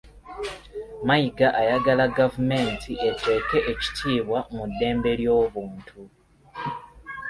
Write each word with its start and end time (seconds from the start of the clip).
Mayiga 1.07 1.47
ayagala 1.61 2.05
gavumenti 2.17 2.91
eteeke 3.09 3.59
ekitiibwa 3.71 4.39
mu 4.55 4.63
ddembe 4.69 5.11
ly'obuntu. 5.19 6.01